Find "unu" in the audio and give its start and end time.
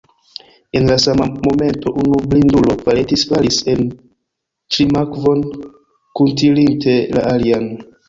2.05-2.15